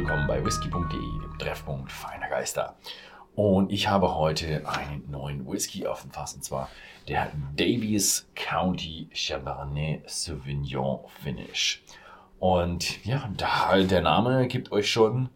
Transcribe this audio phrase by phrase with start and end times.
[0.00, 2.74] willkommen bei whisky.de, dem Treffpunkt feiner Geister.
[3.34, 6.70] Und ich habe heute einen neuen Whisky auf dem Fass, und zwar
[7.06, 11.82] der Davies County Cabernet Sauvignon Finish.
[12.38, 15.28] Und ja, der Name gibt euch schon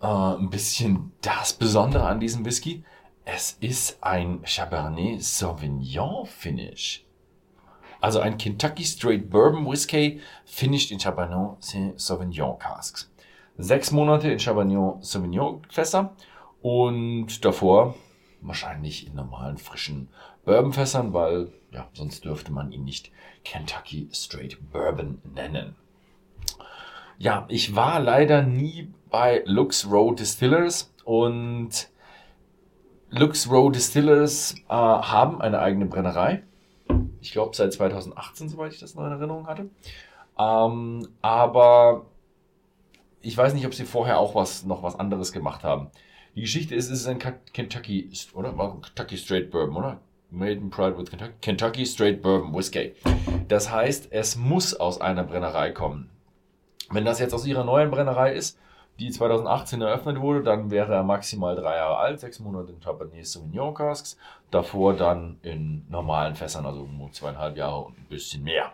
[0.00, 2.84] äh, ein bisschen das Besondere an diesem Whisky.
[3.24, 7.04] Es ist ein Cabernet Sauvignon Finish.
[8.00, 11.56] Also ein Kentucky Straight Bourbon Whiskey finished in Cabernet
[11.96, 13.10] Sauvignon Casks.
[13.60, 16.14] Sechs Monate in Cabernet Sauvignon Fässer
[16.62, 17.96] und davor
[18.40, 20.08] wahrscheinlich in normalen frischen
[20.44, 23.10] Bourbon Fässern, weil ja, sonst dürfte man ihn nicht
[23.42, 25.74] Kentucky Straight Bourbon nennen.
[27.18, 31.88] Ja, ich war leider nie bei Lux Row Distillers und
[33.10, 36.44] Lux Row Distillers äh, haben eine eigene Brennerei.
[37.20, 39.68] Ich glaube seit 2018, soweit ich das noch in Erinnerung hatte.
[40.38, 42.06] Ähm, aber
[43.20, 45.90] ich weiß nicht, ob sie vorher auch was noch was anderes gemacht haben.
[46.34, 48.52] Die Geschichte ist, es ist ein Kentucky, oder?
[48.52, 50.00] Kentucky Straight Bourbon, oder?
[50.30, 51.32] Made in Pride with Kentucky.
[51.40, 52.94] Kentucky Straight Bourbon Whiskey.
[53.48, 56.10] Das heißt, es muss aus einer Brennerei kommen.
[56.90, 58.58] Wenn das jetzt aus ihrer neuen Brennerei ist,
[58.98, 63.26] die 2018 eröffnet wurde, dann wäre er maximal drei Jahre alt, sechs Monate in Cabernet
[63.26, 64.16] Sauvignon Casks,
[64.50, 68.72] davor dann in normalen Fässern, also zweieinhalb Jahre und ein bisschen mehr.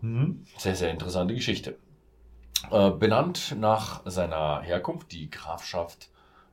[0.00, 0.44] Mhm.
[0.56, 1.76] Sehr, sehr interessante Geschichte.
[2.70, 6.10] Äh, benannt nach seiner Herkunft, die Grafschaft,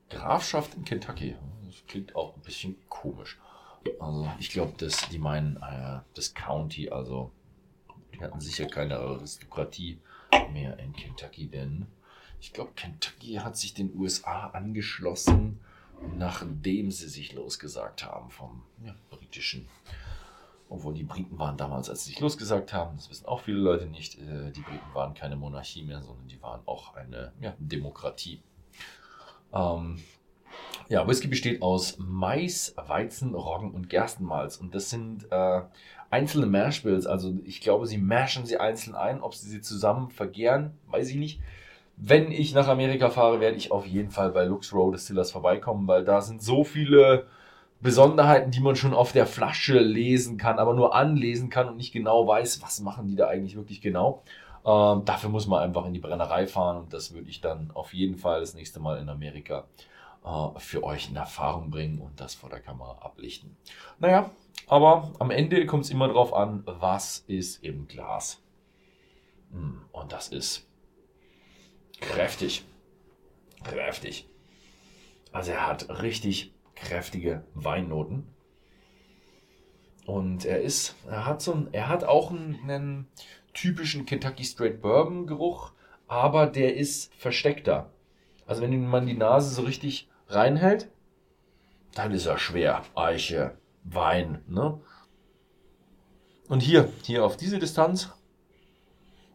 [0.09, 1.36] Grafschaft in Kentucky.
[1.66, 3.38] Das klingt auch ein bisschen komisch.
[3.99, 7.31] Also ich glaube, dass die meinen äh, das County, also
[8.14, 9.99] die hatten sicher keine Aristokratie
[10.52, 11.88] mehr in Kentucky, denn
[12.39, 15.59] ich glaube, Kentucky hat sich den USA angeschlossen,
[16.17, 19.67] nachdem sie sich losgesagt haben vom ja, britischen.
[20.69, 23.85] Obwohl die Briten waren damals, als sie sich losgesagt haben, das wissen auch viele Leute
[23.85, 28.41] nicht, äh, die Briten waren keine Monarchie mehr, sondern die waren auch eine ja, Demokratie.
[29.53, 29.99] Ähm,
[30.89, 34.58] ja, Whisky besteht aus Mais, Weizen, Roggen und Gerstenmalz.
[34.58, 35.61] Und das sind äh,
[36.09, 37.05] einzelne Mashbills.
[37.05, 39.21] Also ich glaube, sie mashen sie einzeln ein.
[39.21, 41.42] Ob sie sie zusammen vergären, weiß ich nicht.
[41.97, 45.87] Wenn ich nach Amerika fahre, werde ich auf jeden Fall bei Lux Road Distillers vorbeikommen,
[45.87, 47.25] weil da sind so viele
[47.80, 51.92] Besonderheiten, die man schon auf der Flasche lesen kann, aber nur anlesen kann und nicht
[51.92, 54.23] genau weiß, was machen die da eigentlich wirklich genau.
[54.65, 57.93] Ähm, dafür muss man einfach in die Brennerei fahren und das würde ich dann auf
[57.93, 59.66] jeden Fall das nächste Mal in Amerika
[60.26, 63.55] äh, für euch in Erfahrung bringen und das vor der Kamera ablichten.
[63.99, 64.32] Naja,
[64.67, 68.42] aber am Ende kommt es immer darauf an, was ist im Glas.
[69.52, 70.67] Hm, und das ist
[72.02, 72.66] kräftig.
[73.64, 74.27] Kräftig.
[75.32, 78.27] Also er hat richtig kräftige Weinnoten.
[80.05, 83.08] Und er ist, er hat so ein, er hat auch einen, einen
[83.54, 85.73] typischen Kentucky Straight Bourbon Geruch,
[86.08, 87.92] aber der ist versteckter.
[88.45, 90.89] Also wenn man die Nase so richtig reinhält,
[91.93, 92.83] dann ist er schwer.
[92.95, 94.80] Eiche, Wein, ne?
[96.48, 98.10] Und hier, hier auf diese Distanz,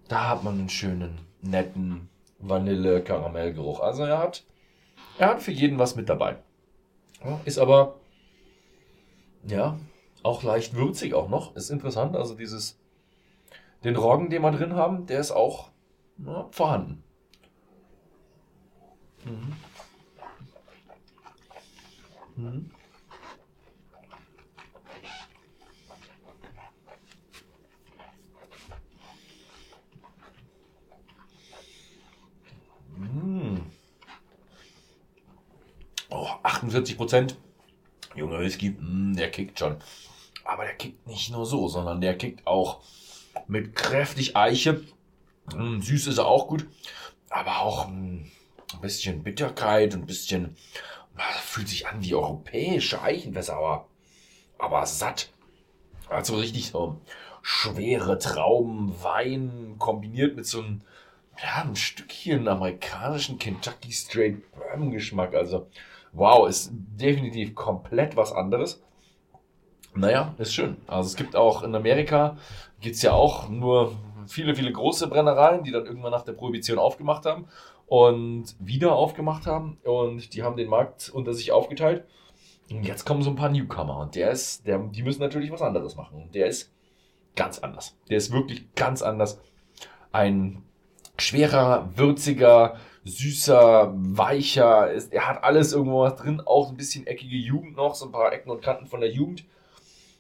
[0.08, 2.08] da hat man einen schönen, netten
[2.38, 3.80] Vanille-Karamellgeruch.
[3.80, 4.44] Also er hat,
[5.18, 6.38] er hat für jeden was mit dabei.
[7.44, 8.00] Ist aber,
[9.46, 9.78] ja,
[10.22, 11.56] auch leicht würzig auch noch.
[11.56, 12.16] Ist interessant.
[12.16, 12.78] Also dieses,
[13.84, 15.70] den Roggen, den wir drin haben, der ist auch
[16.16, 17.02] na, vorhanden.
[19.24, 19.56] Mhm.
[22.36, 22.70] Mhm.
[36.62, 37.36] 48 Prozent.
[38.14, 39.76] Junger Whisky, hm, der kickt schon.
[40.44, 42.82] Aber der kickt nicht nur so, sondern der kickt auch
[43.48, 44.84] mit kräftig Eiche.
[45.46, 46.66] Mh, hm, süß ist er auch gut.
[47.30, 48.30] Aber auch mh, hm,
[48.74, 50.56] ein bisschen Bitterkeit, ein bisschen,
[51.42, 53.88] fühlt sich an wie europäische Eichenwässer, aber,
[54.58, 55.30] aber satt.
[56.08, 57.00] Also richtig so
[57.42, 60.82] schwere Trauben, Wein kombiniert mit so einem,
[61.42, 65.34] ja, ein Stückchen amerikanischen Kentucky Straight Bourbon Geschmack.
[65.34, 65.68] Also
[66.12, 68.82] wow, ist definitiv komplett was anderes.
[69.94, 70.76] Naja, ist schön.
[70.86, 72.36] Also es gibt auch in Amerika,
[72.80, 73.92] gibt es ja auch nur
[74.26, 77.46] viele, viele große Brennereien, die dann irgendwann nach der Prohibition aufgemacht haben
[77.86, 82.06] und wieder aufgemacht haben und die haben den Markt unter sich aufgeteilt.
[82.70, 85.60] Und jetzt kommen so ein paar Newcomer und der ist, der, die müssen natürlich was
[85.60, 86.22] anderes machen.
[86.22, 86.72] Und der ist
[87.36, 87.96] ganz anders.
[88.08, 89.40] Der ist wirklich ganz anders.
[90.10, 90.62] Ein
[91.18, 94.90] schwerer, würziger, süßer, weicher.
[94.90, 98.12] Ist, er hat alles irgendwo was drin, auch ein bisschen eckige Jugend noch, so ein
[98.12, 99.44] paar Ecken und Kanten von der Jugend.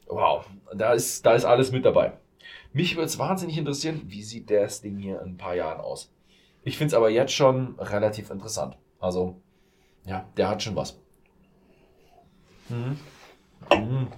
[0.06, 0.44] Wow,
[0.74, 2.12] da ist, da ist alles mit dabei.
[2.72, 6.12] Mich würde es wahnsinnig interessieren, wie sieht das Ding hier in ein paar Jahren aus?
[6.64, 8.76] Ich finde es aber jetzt schon relativ interessant.
[8.98, 9.40] Also,
[10.04, 10.98] ja, der hat schon was.
[12.68, 12.98] Mhm.
[13.70, 14.08] Mhm.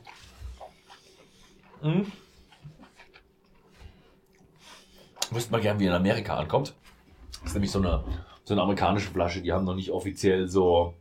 [1.82, 2.12] Mhm.
[5.30, 6.74] Wüsste mal gern, wie in Amerika ankommt.
[7.32, 8.04] Das ist nämlich so eine,
[8.44, 10.94] so eine amerikanische Flasche, die haben noch nicht offiziell so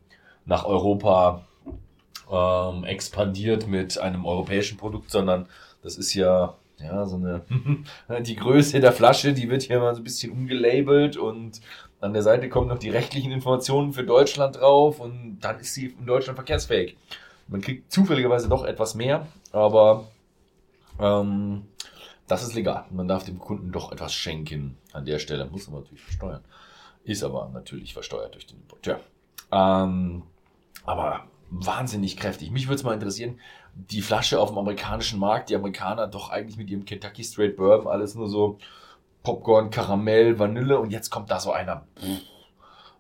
[0.46, 1.46] nach Europa
[2.32, 5.48] ähm, expandiert mit einem europäischen Produkt, sondern
[5.82, 7.42] das ist ja, ja so eine,
[8.22, 11.62] die Größe der Flasche, die wird hier mal so ein bisschen umgelabelt und
[12.00, 15.96] an der Seite kommen noch die rechtlichen Informationen für Deutschland drauf und dann ist sie
[15.98, 16.98] in Deutschland verkehrsfähig.
[17.48, 20.06] Man kriegt zufälligerweise doch etwas mehr, aber
[21.00, 21.64] ähm,
[22.28, 22.86] das ist legal.
[22.90, 25.46] Man darf dem Kunden doch etwas schenken an der Stelle.
[25.46, 26.42] Muss man natürlich versteuern.
[27.04, 29.00] Ist aber natürlich versteuert durch den Importeur.
[29.52, 30.24] Ähm,
[30.86, 32.52] aber wahnsinnig kräftig.
[32.52, 33.40] Mich würde es mal interessieren,
[33.76, 37.92] die Flasche auf dem amerikanischen Markt, die Amerikaner doch eigentlich mit ihrem Kentucky Straight Bourbon
[37.92, 38.58] alles nur so
[39.24, 41.86] Popcorn, Karamell, Vanille und jetzt kommt da so einer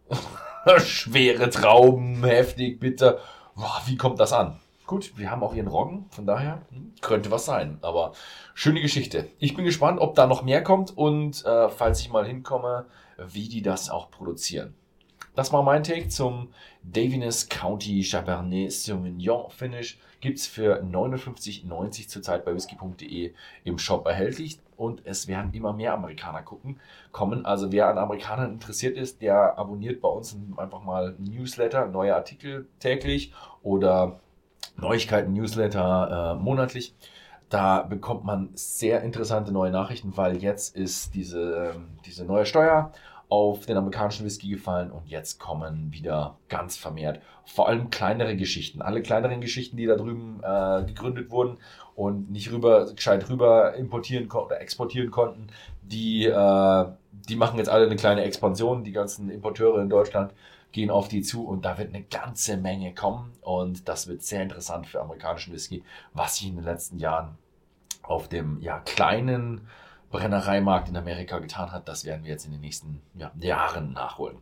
[0.79, 3.19] schwere Trauben, heftig, bitter.
[3.55, 4.59] Boah, wie kommt das an?
[4.85, 7.77] Gut, wir haben auch ihren Roggen, von daher hm, könnte was sein.
[7.81, 8.13] Aber
[8.53, 9.27] schöne Geschichte.
[9.39, 12.85] Ich bin gespannt, ob da noch mehr kommt und äh, falls ich mal hinkomme,
[13.17, 14.75] wie die das auch produzieren.
[15.35, 16.49] Das war mein Take zum
[16.83, 19.97] Daviness County Chabernet Sauvignon Finish.
[20.21, 23.33] Gibt's für 59,90 zurzeit bei whisky.de
[23.63, 24.59] im Shop erhältlich.
[24.77, 26.79] Und es werden immer mehr Amerikaner gucken,
[27.11, 27.45] kommen.
[27.45, 32.67] Also wer an Amerikanern interessiert ist, der abonniert bei uns einfach mal Newsletter, neue Artikel
[32.79, 33.33] täglich
[33.63, 34.19] oder
[34.77, 36.93] Neuigkeiten, Newsletter äh, monatlich.
[37.53, 42.91] Da bekommt man sehr interessante neue Nachrichten, weil jetzt ist diese, ähm, diese neue Steuer
[43.29, 48.81] auf den amerikanischen Whisky gefallen und jetzt kommen wieder ganz vermehrt vor allem kleinere Geschichten.
[48.81, 51.57] Alle kleineren Geschichten, die da drüben äh, gegründet wurden
[51.93, 55.45] und nicht rüber, gescheit rüber importieren oder exportieren konnten,
[55.83, 56.85] die, äh,
[57.29, 58.83] die machen jetzt alle eine kleine Expansion.
[58.83, 60.33] Die ganzen Importeure in Deutschland
[60.71, 64.41] gehen auf die zu und da wird eine ganze Menge kommen und das wird sehr
[64.41, 65.83] interessant für amerikanischen Whisky,
[66.13, 67.37] was sich in den letzten Jahren
[68.03, 69.67] auf dem ja, kleinen
[70.11, 74.37] Brennereimarkt in Amerika getan hat, das werden wir jetzt in den nächsten ja, Jahren nachholen.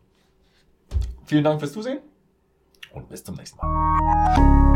[1.24, 2.00] Vielen Dank fürs Zusehen
[2.94, 4.71] und bis zum nächsten Mal.